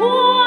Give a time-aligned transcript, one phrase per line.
[0.00, 0.39] for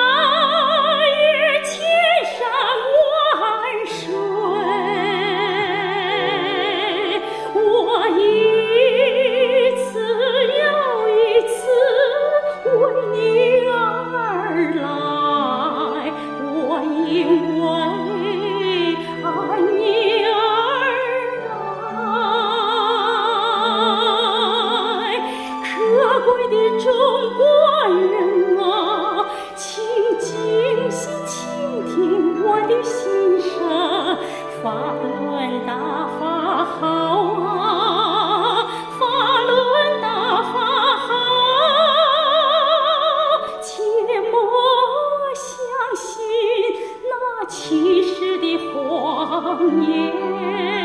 [48.72, 50.83] 谎言。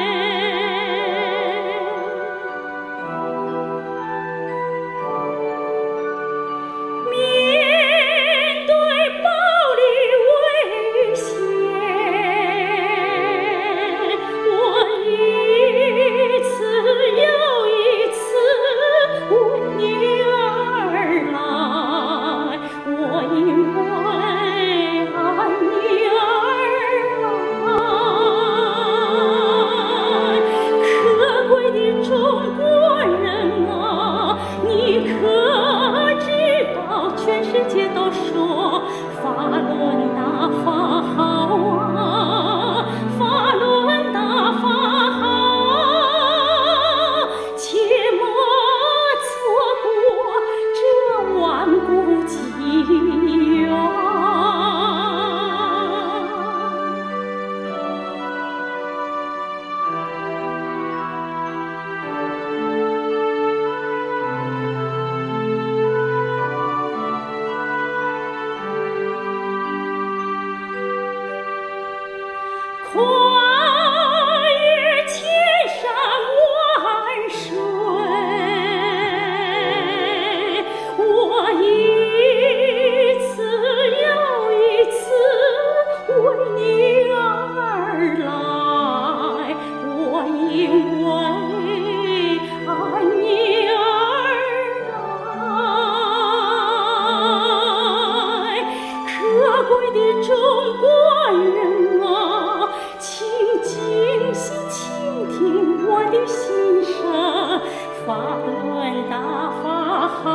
[108.09, 109.21] 法轮大
[109.63, 110.31] 法好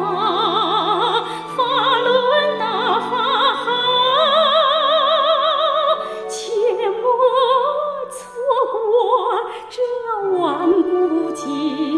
[0.00, 1.22] 啊
[1.56, 1.62] 法
[2.00, 3.14] 轮大法
[3.54, 3.64] 好
[6.28, 6.50] 切
[6.90, 7.06] 莫
[8.10, 8.18] 错
[8.72, 8.74] 过
[9.70, 9.78] 这
[10.36, 11.91] 万古寂